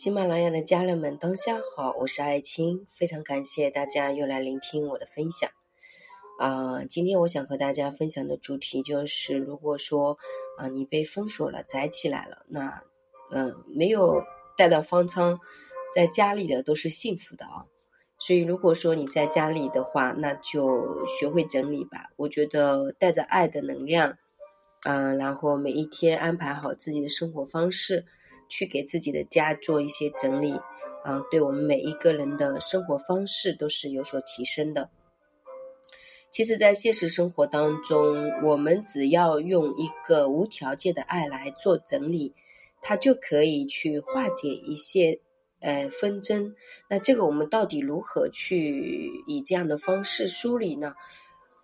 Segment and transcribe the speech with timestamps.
[0.00, 5.50] 喜马拉雅的家人们，当下好，我是爱青，非常感谢大家又来聆听我的分享。
[6.38, 10.16] 啊，今天我想和大家分享的主题就是，如果说
[10.56, 12.80] 啊你被封锁了、宅起来了，那
[13.32, 14.22] 嗯没有
[14.56, 15.40] 带到方舱，
[15.92, 17.66] 在家里的都是幸福的啊。
[18.18, 22.10] 所以如果说你在家里的话，那就学会整理吧。
[22.14, 24.16] 我觉得带着爱的能量，
[24.84, 28.06] 嗯，然后每一天安排好自己的生活方式。
[28.48, 30.52] 去给自己的家做一些整理，
[31.04, 34.90] 啊，对我们每一个人的生活方式都是有所提升的。
[36.30, 42.34] 其实，在现实生活当中，我们只要用一个无条件的爱来做整理，
[42.82, 45.20] 它就可以去化解一些
[45.60, 46.54] 呃纷争。
[46.90, 50.94] 那这个我们到底如何去以这样的方式梳理呢？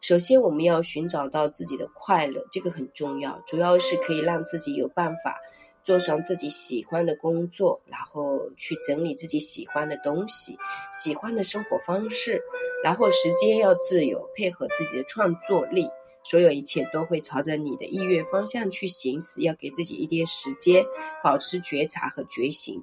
[0.00, 5.38] 首先，我们要寻找到自己的快乐，这个很重要，主要是可以让自己有办法。
[5.84, 10.56] 做上自己喜欢的工作，然后去整理自己喜欢的东西、
[10.92, 12.42] 喜欢的生活方式，
[12.82, 15.88] 然后时间要自由，配合自己的创作力，
[16.24, 19.42] 所有一切都会朝着你的意愿方向去行驶。
[19.42, 20.86] 要给自己一点时间，
[21.22, 22.82] 保持觉察和觉醒。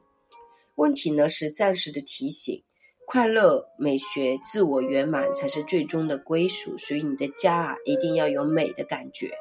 [0.76, 2.64] 问题呢是暂时的提醒，
[3.08, 6.78] 快乐、美学、自我圆满才是最终的归属。
[6.78, 9.32] 所以你的家啊，一定要有美的感觉。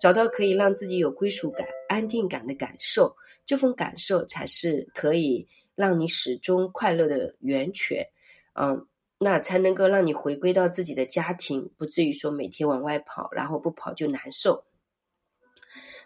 [0.00, 8.08] 找到可以让自己有归属感、安定感的感受，这份感受才是可以让你始终快乐的源泉。
[8.54, 8.86] 嗯，
[9.18, 14.64] 那才能够让你回归到自己的家庭，不至于说每天往外跑，然后不跑就难受。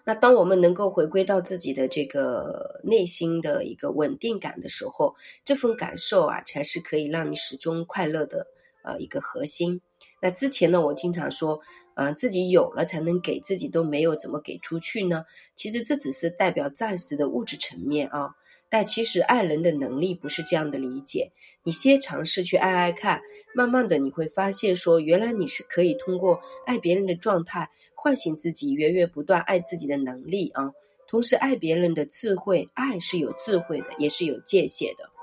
[0.04, 5.14] 那当我们能够回归到自己的这个内心的一个稳定感的时候，
[5.44, 8.44] 这份感受啊，才是可以让你始终快乐的
[8.82, 9.80] 呃一个核心。
[10.20, 11.60] 那之前呢，我经常说。
[11.94, 15.24] 啊，自己有了才能给自己都没有怎么给出去呢？
[15.56, 18.34] 其实这只是代表暂时的物质层面啊，
[18.68, 21.32] 但其实爱人的能力不是这样的理解。
[21.62, 23.22] 你先尝试去爱爱看，
[23.54, 30.72] 慢慢的你会发现说，原来你是可以通过爱别人的状态唤醒自己源源不断爱自己的能力啊。
[31.06, 35.13] 同时，爱别人的智慧，爱是有智慧的，也是有界限的。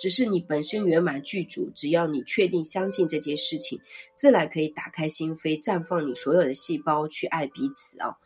[0.00, 3.78] 只是你本身圆满具足，只要你确定相信这件事情，
[4.14, 8.16] 自然可以打开心扉，绽放你所有的细胞去爱彼此啊。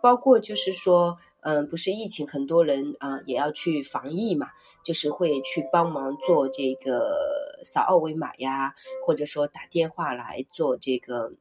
[0.00, 4.46] 包括就是说，嗯，不是疫情，很多人啊也要去防疫嘛，
[4.84, 8.72] 就是会去帮忙做这个扫二维码呀，
[9.04, 11.32] 或者说打电话来做这个。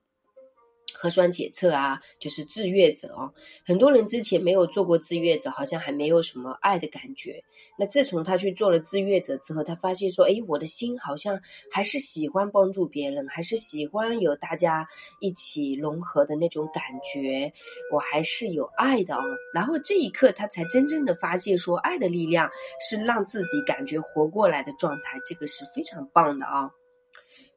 [1.03, 3.30] 核酸检测啊，就是志愿者哦。
[3.66, 7.44] 很多人之前没有做过志愿者，好像还没有什么爱的感觉。
[7.78, 11.38] 那自从他去做了志愿者之后，他发现说：“哎，我的心好像
[11.69, 14.88] 还是喜欢帮助别人，还是喜欢有大家
[15.19, 17.52] 一起融合的那种感觉，
[17.91, 19.22] 我还是有爱的哦。”
[19.53, 22.50] 然后这一刻，他才真正的发现说，爱的力量
[22.80, 26.72] 是让自己感觉活过来的状态，这个是非常棒的啊。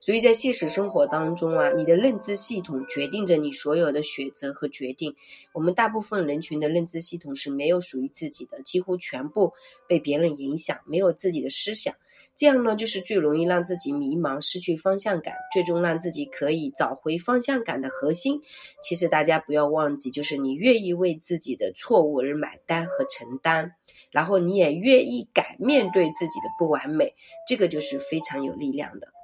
[0.06, 5.12] 所以在现实生活当中啊，你的认知系统决定着你所有的选择和决定。
[5.53, 9.53] 我们大部分人群的认知系统是没有属于自己的，几乎全部
[9.89, 11.93] 被别人影响，没有自己的思想。
[12.37, 18.41] 这样呢，就是最容易让自己迷茫、失去方向感，最终让自己可以找回方向感的核心。
[18.84, 23.72] 其实大家不要忘记，就是你愿意为自己的错误而买单和承担，
[24.12, 27.12] 然后你也愿意敢面对自己的不完美，
[27.49, 29.16] 这个就是非常有力量的。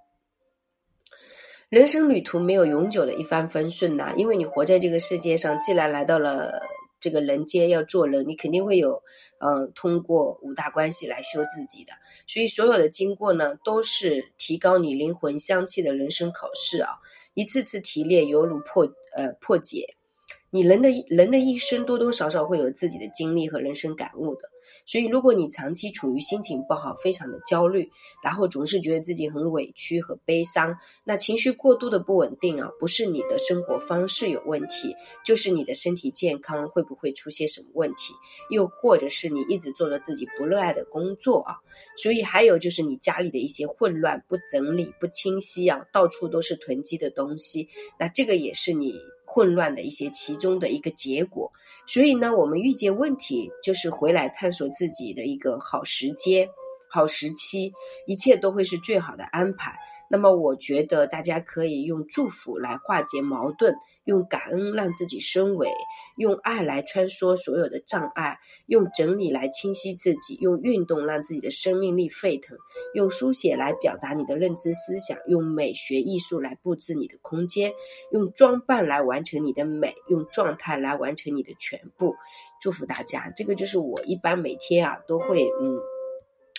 [1.72, 6.60] 人生旅途没有永久的一帆风顺呐，因为你活在这个世界上，既然来到了
[7.00, 9.02] 这个人间要做人，你肯定会有，
[9.38, 11.94] 嗯，通过五大关系来修自己的。
[12.26, 16.90] 所以所有的经过呢，都是提高你灵魂香气的人生考试啊，
[17.32, 19.96] 一次次提炼犹如破呃破解。
[20.50, 24.51] 你人的人的一生多多少少会有自己的经历和人生感悟的。
[24.84, 27.90] 所以，如果你长期处于心情不好、非常的焦虑，
[28.22, 34.94] 然后总是觉得自己很委屈和悲伤，那情绪过度的不稳定啊，不是你的生活方式有问题，
[35.24, 38.12] 就是你的身体健康会不会出现什么问题？
[38.50, 41.56] 又或者是你一直做了自己不热爱的工作啊？
[41.96, 47.68] 所以还有就是你家里的一些混乱、不整理、不清晰啊，到处都是囤积的东西，
[47.98, 48.94] 那这个也是你
[49.32, 51.50] 混乱的一些其中的一个结果。
[51.86, 56.46] 所以呢，我们遇见问题就是回来探索自己的一个好时间、
[56.90, 57.72] 好时期，
[58.06, 59.72] 一切都会是最好的安排。
[60.12, 63.74] 那么，我觉得大家可以用祝福来化解矛盾，
[64.04, 65.70] 用感恩让自己升维，
[66.18, 72.58] 用爱来穿梭所有的障碍，用整理来清晰自己，用运动让自己的生命力沸腾，
[72.92, 77.72] 用书写来表达你的认知思想，用美学艺术来布置你的空间，
[78.10, 82.16] 用装扮来完成你的美，用状态来完成你的全部。
[82.60, 85.91] 祝福大家，这个就是我一般每天啊都会嗯。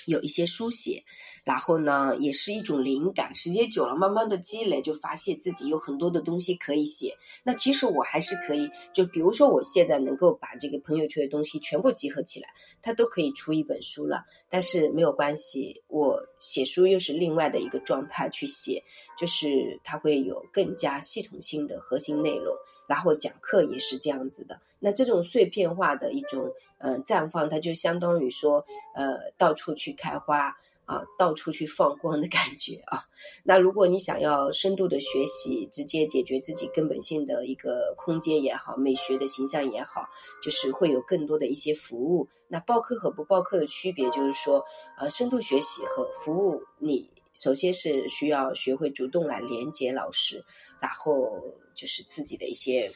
[0.06, 1.04] 有一些书写，
[1.44, 3.34] 然后呢，也是一种灵感。
[3.36, 7.16] 时间久了，慢慢的积累，就发现自己有很多的东西可以写。
[7.44, 12.50] 那其实我还是可以，就比如说我现在能够把这个朋友圈的东西全部集合起来，
[12.82, 14.24] 它都可以出一本书了。
[14.50, 18.84] 但是没有关系，我写书又是另外的一个状态去写，
[19.18, 22.56] 就是它会有更加系统性的核心内容。
[22.88, 24.60] 然后讲课也是这样子的。
[24.80, 26.52] 那这种碎片化的一种。
[26.86, 30.54] 嗯，绽放它就相当于说，呃，到处去开花
[30.84, 33.06] 啊，到处去放光的感觉啊。
[33.46, 40.10] 那如果你想要深度的学习，直接解决自己根本性的一个空间也好，美学的形象也好，
[40.42, 42.28] 就是会有更多的一些服务。
[42.50, 44.66] 那报课和不报课的区别就是说，
[44.98, 50.44] 呃，深度学习和服务，你首先是需要学会主动来连接老师，
[50.80, 51.44] 然后
[51.76, 52.92] 就是自己的一些。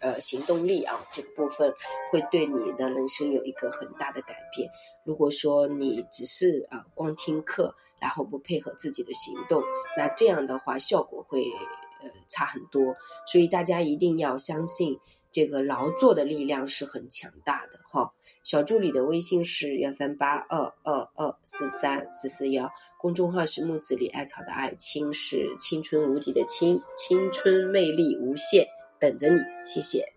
[0.00, 1.72] 呃，行动力啊，这个部分
[2.12, 4.68] 会对你的人生有一个很大的改变。
[5.04, 9.62] 如果说你只是啊光听课，然后不配合自己的行动，
[9.96, 11.44] 那这样的话效果会
[12.02, 12.94] 呃差很多。
[13.26, 15.00] 所以大家一定要相信，
[15.32, 18.12] 这个劳作的力量是很强大的哈。
[18.46, 28.64] 小助理的微信是幺三八二二二四三四四幺，公众号是木子李艾草的爱青是青春无敌的青，青春魅力无限。
[29.00, 30.15] 等着你，谢谢。